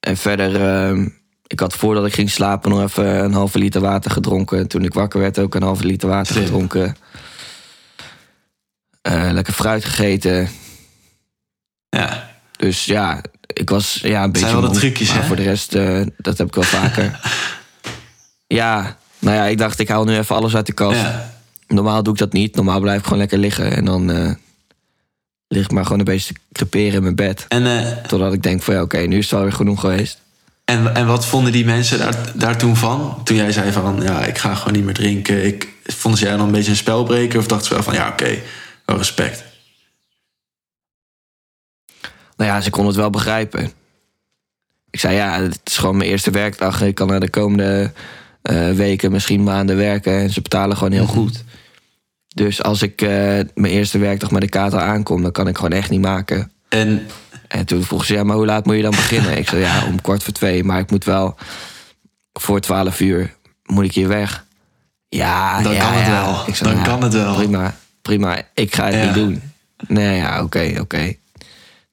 [0.00, 1.08] En verder, ehm,
[1.46, 4.68] ik had voordat ik ging slapen nog even een halve liter water gedronken.
[4.68, 6.44] Toen ik wakker werd ook een halve liter water Slim.
[6.44, 6.96] gedronken.
[9.02, 10.48] Eh, lekker fruit gegeten.
[11.88, 12.30] Ja.
[12.56, 13.20] Dus ja,
[13.58, 15.26] ik was ja, een beetje zijn wel de trucjes, maar hè?
[15.26, 17.20] voor de rest, eh, dat heb ik wel vaker.
[18.60, 21.00] ja, nou ja, ik dacht ik haal nu even alles uit de kast.
[21.00, 21.36] ja.
[21.68, 22.54] Normaal doe ik dat niet.
[22.56, 23.76] Normaal blijf ik gewoon lekker liggen.
[23.76, 24.30] En dan eh,
[25.48, 27.44] lig ik maar gewoon een beetje te creperen in mijn bed.
[27.48, 30.18] En, eh, Totdat ik denk van ja, oké, nu is het alweer genoeg geweest.
[30.64, 33.20] en, en wat vonden die mensen daar, daar toen van?
[33.24, 35.46] Toen jij zei van, ja, ik ga gewoon niet meer drinken.
[35.46, 37.38] Ik, vonden ze jij dan een beetje een spelbreker?
[37.38, 38.38] Of dachten ze wel van, ja, oké,
[38.84, 39.44] wel respect.
[42.38, 43.72] Nou ja, ze kon het wel begrijpen.
[44.90, 46.82] Ik zei ja, het is gewoon mijn eerste werkdag.
[46.82, 47.92] Ik kan er de komende
[48.42, 50.12] eh, weken, misschien maanden werken.
[50.12, 51.44] En ze betalen gewoon heel goed.
[52.34, 53.08] Dus als ik eh,
[53.54, 56.52] mijn eerste werkdag met de kater aankom, dan kan ik gewoon echt niet maken.
[56.68, 57.06] En
[57.48, 59.36] En toen vroeg ze, ja, maar hoe laat moet je dan beginnen?
[59.38, 60.64] ik zei, ja, om kwart voor twee.
[60.64, 61.36] Maar ik moet wel
[62.32, 64.46] voor twaalf uur, moet ik hier weg.
[65.08, 66.42] Ja, Dan ja, kan het wel.
[66.46, 67.34] Ik zei, Dan ja, kan het wel.
[67.34, 68.42] Prima, prima.
[68.54, 69.42] Ik ga het niet doen.
[69.86, 71.14] Nee, ja, oké, oké.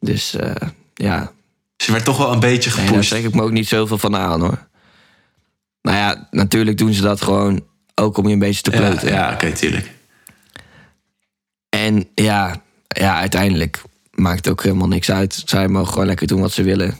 [0.05, 0.51] Dus eh,
[0.93, 1.31] ja,
[1.77, 3.09] ze werd toch wel een beetje nee, daar gepusht.
[3.09, 4.67] trek ik me ook niet zoveel van aan hoor.
[5.81, 7.63] Nou ja, natuurlijk doen ze dat gewoon
[7.95, 9.07] ook om je een beetje te pleuten.
[9.07, 9.91] ja oké, tuurlijk.
[11.69, 15.43] En ja, ja, uiteindelijk maakt het ook helemaal niks uit.
[15.45, 16.97] Zij mogen gewoon lekker doen wat ze willen.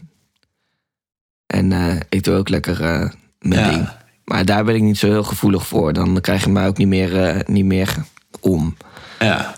[1.48, 3.70] En eh, ik doe ook lekker eh mijn Ja.
[3.70, 3.90] ding.
[4.26, 5.94] Maar daar ben ik niet zo heel gevoelig voor.
[5.94, 7.96] Dan krijg je mij ook niet meer, niet meer
[8.40, 8.78] om.
[9.20, 9.56] Ja,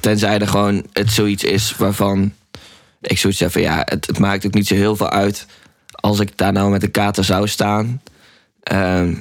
[0.00, 2.32] Tenzij er gewoon het zoiets is waarvan
[3.00, 5.46] ik zoiets heb van ja, het, het maakt ook niet zo heel veel uit
[5.90, 8.02] als ik daar nou met een kater zou staan.
[8.62, 9.14] Ehm,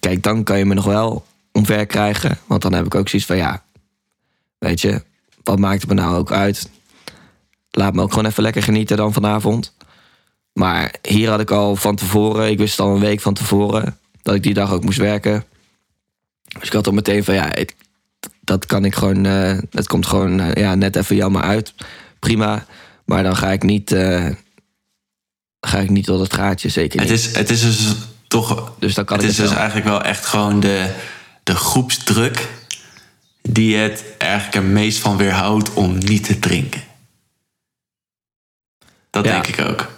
[0.00, 2.38] kijk, dan kan je me nog wel omver krijgen.
[2.46, 3.62] Want dan heb ik ook zoiets van ja,
[4.58, 5.02] weet je,
[5.42, 6.70] wat maakt het me nou ook uit?
[7.70, 9.74] Laat me ook gewoon even lekker genieten dan vanavond.
[10.52, 14.34] Maar hier had ik al van tevoren, ik wist al een week van tevoren dat
[14.34, 15.44] ik die dag ook moest werken.
[16.58, 17.52] Dus ik had al meteen van ja,
[18.40, 21.74] dat kan ik gewoon, eh het komt gewoon eh, ja, net even jammer uit.
[22.20, 22.66] Prima.
[23.04, 24.26] Maar dan ga ik niet, eh,
[25.60, 27.08] ga ik niet tot het gaatje, zeker niet.
[27.08, 27.94] het is, het is dus
[28.28, 28.72] toch...
[28.78, 30.94] dus dan kan Het is het dus eigenlijk wel echt gewoon de,
[31.42, 32.48] de groepsdruk...
[33.42, 36.82] die het eigenlijk er meest van weerhoudt om niet te drinken.
[39.10, 39.30] Dat Ja.
[39.32, 39.88] denk ik ook.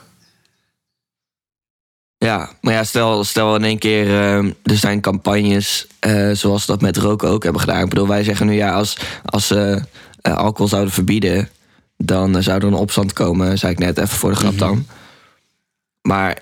[2.19, 6.81] Ja, maar ja, stel, stel in één keer, eh, er zijn campagnes eh, zoals dat
[6.81, 7.83] met roken ook hebben gedaan.
[7.83, 9.83] Ik bedoel, wij zeggen nu ja, als, als ze
[10.21, 11.49] eh, alcohol zouden verbieden,
[12.07, 14.87] dan eh, zou er een opstand komen, zei ik net even voor de grap dan.
[16.03, 16.39] Maar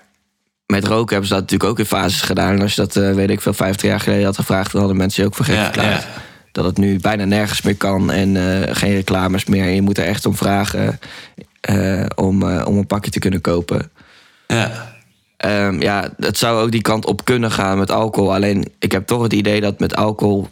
[0.67, 2.55] met roken hebben ze dat natuurlijk ook in fases gedaan.
[2.55, 4.99] En als je dat, eh, weet ik veel, 50 jaar geleden had gevraagd, dan hadden
[4.99, 6.03] mensen je ook voor gek Ja, verklaard.
[6.03, 6.09] ja.
[6.53, 9.65] Dat het nu bijna nergens meer kan en eh, geen reclames meer.
[9.65, 10.99] En je moet er echt om vragen
[12.15, 13.91] om, om een pakje te kunnen kopen.
[14.47, 14.95] Ja.
[15.37, 18.35] Ehm, ja, het zou ook die kant op kunnen gaan met alcohol.
[18.35, 20.49] Alleen ik heb toch het idee dat met alcohol.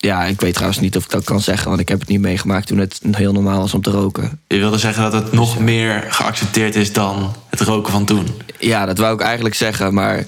[0.00, 2.20] Ja, ik weet trouwens niet of ik dat kan zeggen, want ik heb het niet
[2.20, 4.40] meegemaakt toen het heel normaal was om te roken.
[4.46, 8.26] Je wilde zeggen dat het nog meer geaccepteerd is dan het roken van toen.
[8.58, 10.26] Ja, dat wou ik eigenlijk zeggen, maar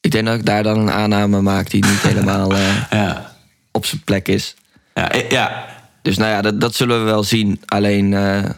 [0.00, 3.34] ik denk dat ik daar dan een aanname maak die niet helemaal eh, Ja.
[3.72, 4.54] op zijn plek is.
[4.94, 5.64] Ja, eh, ja.
[6.02, 7.60] Dus nou ja, dat, dat zullen we wel zien.
[7.66, 8.50] Alleen, eh,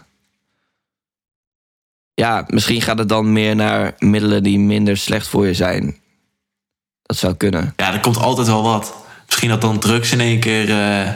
[2.15, 5.97] ja, misschien gaat het dan meer naar middelen die minder slecht voor je zijn.
[7.03, 7.73] Dat zou kunnen.
[7.77, 8.95] ja, er komt altijd wel wat.
[9.45, 10.71] Misschien dat dan drugs in één keer...
[10.71, 11.13] eh,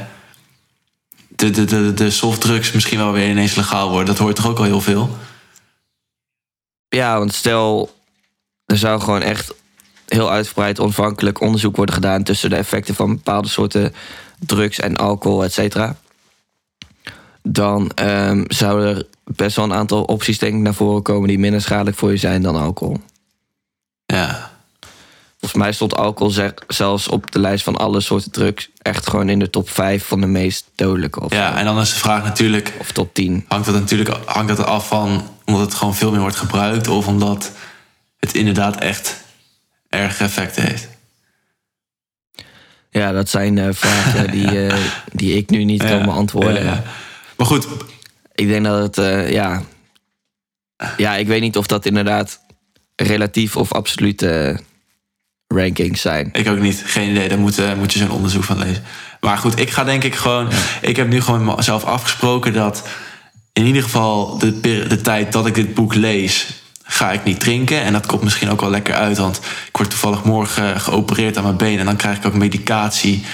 [1.29, 4.07] de, de, de, de softdrugs misschien wel weer ineens legaal worden.
[4.07, 5.17] Dat hoort toch ook al heel veel?
[6.88, 7.95] Ja, want stel,
[8.67, 9.55] er zou gewoon echt
[10.07, 13.95] heel uitgebreid onafhankelijk onderzoek worden gedaan tussen de effecten van bepaalde soorten
[14.38, 15.97] drugs en alcohol, et cetera.
[17.43, 21.38] Dan ehm zouden er best wel een aantal opties denk ik naar voren komen die
[21.38, 23.01] minder schadelijk voor je zijn dan alcohol.
[24.07, 24.57] Ja.
[25.49, 28.69] Volgens mij stond alcohol zelfs op de lijst van alle soorten drugs.
[28.79, 31.21] Echt gewoon in de top 5 van de meest dodelijke.
[31.21, 33.45] Of, Ja, en dan is de vraag natuurlijk, of top 10.
[33.49, 37.07] hangt dat natuurlijk hangt dat af van omdat het gewoon veel meer wordt gebruikt of
[37.07, 37.53] omdat
[38.19, 39.25] het inderdaad echt
[39.89, 40.89] erg effecten heeft.
[42.91, 44.77] Ja, dat zijn eh, vragen die, eh,
[45.13, 46.65] die ik nu niet kan beantwoorden.
[46.65, 46.83] ja, ja.
[47.37, 47.67] Maar goed,
[48.35, 49.63] Ik denk dat het, eh, ja.
[50.97, 52.41] Ja, ik weet niet of dat inderdaad
[52.97, 54.61] relatief of absolute
[55.49, 56.29] rankings zijn.
[56.33, 56.83] ik ook niet.
[56.87, 57.29] Geen idee.
[57.29, 58.85] Daar moet, eh, moet je zo'n onderzoek van lezen.
[59.21, 60.49] Maar goed, ik ga denk ik gewoon.
[60.81, 62.89] Ik heb nu gewoon mezelf afgesproken dat
[63.53, 66.47] in ieder geval de, tijd dat ik dit boek lees,
[66.83, 67.83] ga ik niet drinken.
[67.83, 71.43] En dat komt misschien ook wel lekker uit, want ik word toevallig morgen geopereerd aan
[71.43, 73.25] mijn been en dan krijg ik ook medicatie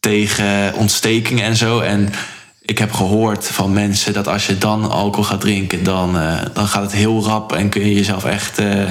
[0.00, 1.80] tegen ontstekingen en zo.
[1.80, 2.12] En
[2.60, 6.66] ik heb gehoord van mensen dat als je dan alcohol gaat drinken, dan, eh, dan
[6.66, 8.90] gaat het heel rap en kun je jezelf echt eh,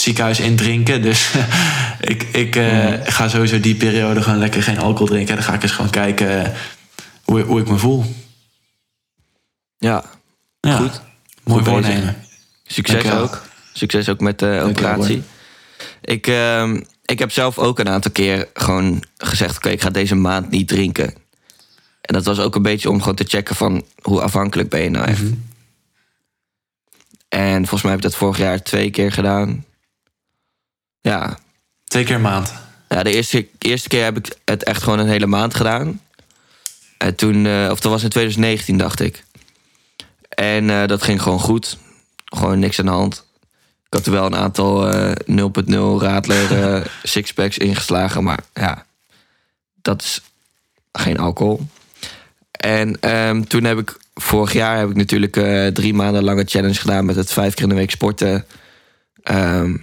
[0.00, 1.02] het ziekenhuis indrinken.
[1.02, 1.30] Dus
[2.00, 5.28] ik, ik eh, ga sowieso die periode gewoon lekker geen alcohol drinken.
[5.28, 6.52] En dan ga ik eens gewoon kijken
[7.24, 8.04] hoe, hoe ik me voel.
[9.78, 10.04] Ja,
[10.60, 11.00] Ja, Goed.
[11.44, 12.16] Mooi Goed voornemen.
[12.66, 13.22] succes Dankjewel.
[13.22, 13.42] ook.
[13.72, 15.22] Succes ook met de Dankjewel, operatie.
[16.00, 19.56] Ik, ehm, ik heb zelf ook een aantal keer gewoon gezegd...
[19.56, 21.14] oké, ik ga deze maand niet drinken.
[22.00, 23.84] En dat was ook een beetje om gewoon te checken van...
[24.02, 25.22] hoe afhankelijk ben je nou echt.
[25.22, 25.34] Mhm.
[27.28, 29.64] En volgens mij heb ik dat vorig jaar twee keer gedaan.
[31.00, 31.38] Ja,
[31.84, 32.52] Twee keer een maand.
[32.88, 36.00] Ja, de eerste, eerste keer heb ik het echt gewoon een hele maand gedaan.
[36.98, 39.24] En toen, eh, of dat was in 2019, dacht ik.
[40.28, 41.78] En eh, dat ging gewoon goed.
[42.24, 43.24] Gewoon niks aan de hand.
[43.86, 48.86] Ik had er wel een aantal eh 0.0 Radler eh, sixpacks ingeslagen, maar ja,
[49.82, 50.20] dat is
[50.92, 51.60] geen alcohol.
[52.50, 56.74] En ehm, toen heb ik, vorig jaar heb ik natuurlijk eh, drie maanden lange challenge
[56.74, 58.46] gedaan met het vijf keer in de week sporten.
[59.22, 59.76] Ehm,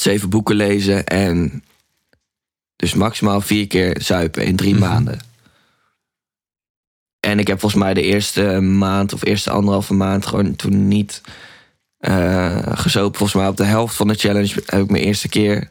[0.00, 1.64] zeven boeken lezen en
[2.76, 4.82] dus maximaal vier keer zuipen in drie Mhm.
[4.88, 5.20] maanden.
[7.20, 11.20] En ik heb volgens mij de eerste maand of eerste anderhalve maand gewoon toen niet
[11.98, 13.18] eh gezopen.
[13.18, 15.68] Volgens mij op de helft van de challenge heb ik mijn eerste keer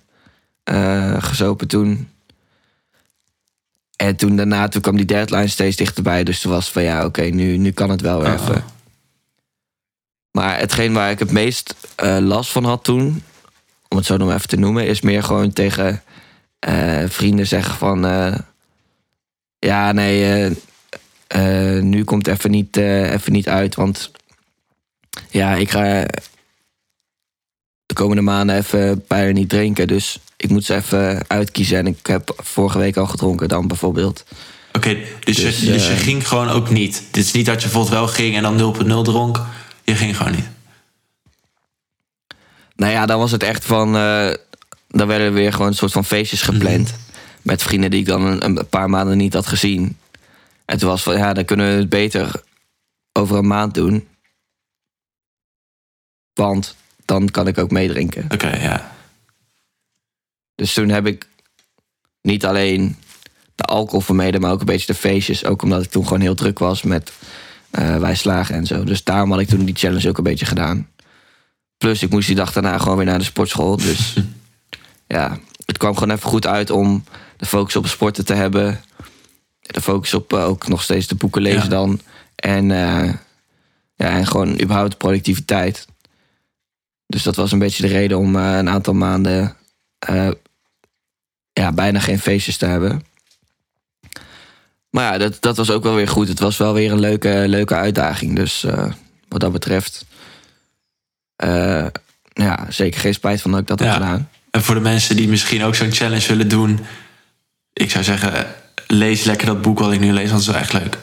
[0.64, 2.10] eh gezopen toen.
[3.96, 6.24] En toen daarna, toen kwam die deadline steeds dichterbij.
[6.24, 8.56] Dus toen was het van ja, oké, nu, nu kan het wel weer Oh, even.
[8.56, 8.62] oh.
[10.32, 13.24] Maar hetgeen waar ik het meest eh, last van had toen,
[13.88, 16.04] om het zo nog even te noemen, is meer gewoon tegen
[16.60, 18.36] eh, vrienden zeggen van eh,
[19.60, 20.52] ja, nee,
[21.28, 24.12] eh, nu komt het even niet, even niet uit, want
[25.30, 26.06] ja, ik ga
[27.86, 32.06] de komende maanden even bijna niet drinken, dus ik moet ze even uitkiezen en ik
[32.08, 34.26] heb vorige week al gedronken dan bijvoorbeeld.
[34.74, 37.04] Oké, dus, Dus, je, dus je eh, ging gewoon ook niet.
[37.12, 39.42] Dit is niet dat je bijvoorbeeld wel ging en dan 0.0 dronk.
[39.84, 40.48] Je ging gewoon niet.
[42.78, 43.96] Nou ja, dan was het echt van.
[43.96, 44.34] eh,
[44.88, 46.94] dan werden er weer gewoon een soort van feestjes gepland.
[47.42, 49.98] Met vrienden die ik dan een, een paar maanden niet had gezien.
[50.66, 52.44] En toen was van ja, dan kunnen we het beter
[53.14, 54.08] over een maand doen.
[56.34, 58.26] Want dan kan ik ook meedrinken.
[58.34, 58.96] Oké, ja.
[60.56, 61.28] Dus toen heb ik
[62.22, 62.96] niet alleen
[63.56, 65.46] de alcohol vermeden, maar ook een beetje de feestjes.
[65.46, 67.12] Ook omdat ik toen gewoon heel druk was met
[67.72, 68.84] eh wij slagen en zo.
[68.84, 70.88] Dus daarom had ik toen die challenge ook een beetje gedaan.
[71.78, 73.78] Plus, ik moest die dag daarna gewoon weer naar de sportschool.
[73.78, 74.14] Dus
[75.08, 77.04] ja, het kwam gewoon even goed uit om
[77.38, 78.82] de focus op sporten te hebben.
[79.62, 81.68] De focus op eh, ook nog steeds de boeken lezen Ja.
[81.68, 82.00] dan.
[82.36, 83.14] En, eh,
[83.96, 85.86] ja, en gewoon überhaupt productiviteit.
[87.08, 89.56] Dus dat was een beetje de reden om eh, een aantal maanden
[91.54, 93.06] ja, bijna geen feestjes te hebben.
[94.90, 96.28] Maar ja, dat, dat was ook wel weer goed.
[96.28, 98.36] Het was wel weer een leuke, leuke uitdaging.
[98.36, 98.66] Dus
[99.28, 100.06] wat dat betreft,
[101.38, 101.86] eh,
[102.34, 103.94] ja, zeker geen spijt van dat ik dat heb Ja.
[103.94, 104.30] gedaan.
[104.52, 106.80] En voor de mensen die misschien ook zo'n challenge willen doen,
[107.74, 108.48] ik zou zeggen,
[108.88, 110.98] lees lekker dat boek wat ik nu lees, want het is wel echt leuk.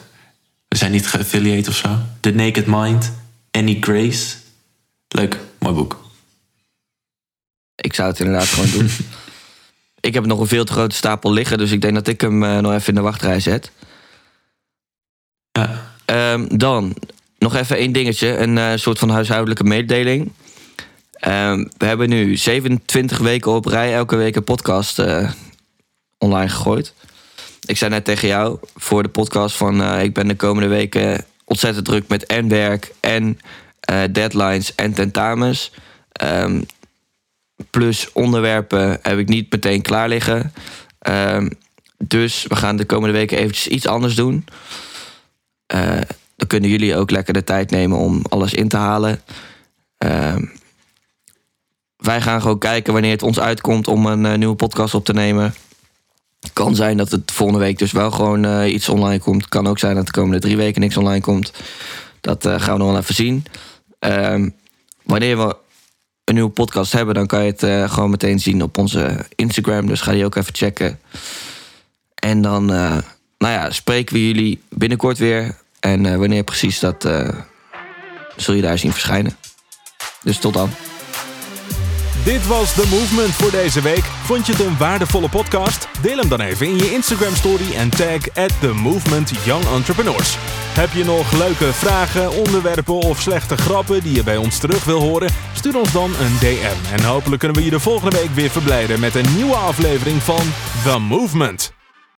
[0.68, 1.98] We zijn niet geaffiliate of zo.
[2.20, 3.12] The Naked Mind,
[3.50, 4.36] Annie Grace.
[5.08, 6.02] Leuk, mooi boek.
[7.74, 8.90] Ik zou het inderdaad gewoon doen.
[10.00, 12.44] Ik heb nog een veel te grote stapel liggen, dus ik denk dat ik hem
[12.44, 13.70] eh, nog even in de wachtrij zet.
[15.52, 15.92] Ja.
[16.04, 16.94] Ehm, dan
[17.44, 20.32] nog even één dingetje, een eh, soort van huishoudelijke mededeling.
[21.12, 25.30] Ehm, we hebben nu 27 weken op rij elke week een podcast eh,
[26.18, 26.94] online gegooid.
[27.66, 31.24] Ik zei net tegen jou voor de podcast van eh, ik ben de komende weken
[31.44, 33.38] ontzettend druk met en werk en
[34.10, 35.72] deadlines en tentamens.
[36.12, 36.62] Ehm,
[37.70, 40.52] plus onderwerpen heb ik niet meteen klaar liggen.
[40.98, 41.50] Ehm,
[41.98, 44.44] dus we gaan de komende weken eventjes iets anders doen.
[46.44, 49.20] Dan kunnen jullie ook lekker de tijd nemen om alles in te halen.
[49.98, 50.44] Ehm,
[51.96, 55.12] wij gaan gewoon kijken wanneer het ons uitkomt om een eh, nieuwe podcast op te
[55.12, 55.54] nemen.
[56.52, 59.48] Kan zijn dat het volgende week dus wel gewoon eh, iets online komt.
[59.48, 61.52] Kan ook zijn dat de komende drie weken niks online komt.
[62.20, 63.44] Dat eh, gaan we nog wel even zien.
[63.98, 64.48] Ehm,
[65.02, 65.56] wanneer we
[66.24, 69.86] een nieuwe podcast hebben, dan kan je het gewoon meteen zien op onze Instagram.
[69.86, 71.00] Dus ga die ook even checken.
[72.14, 73.02] En dan, nou
[73.38, 75.62] ja, spreken we jullie binnenkort weer.
[75.84, 77.28] En eh, wanneer precies, dat eh,
[78.36, 79.36] zul je daar zien verschijnen.
[80.22, 80.70] Dus tot dan.
[82.24, 84.04] Dit was The Movement voor deze week.
[84.24, 85.88] Vond je het een waardevolle podcast?
[86.02, 90.36] Deel hem dan even in je Instagram story en tag at The Movement Young Entrepreneurs.
[90.74, 95.00] Heb je nog leuke vragen, onderwerpen of slechte grappen die je bij ons terug wil
[95.00, 95.30] horen?
[95.54, 99.00] Stuur ons dan een DM en hopelijk kunnen we je de volgende week weer verblijden
[99.00, 100.42] met een nieuwe aflevering van
[100.84, 101.72] The Movement.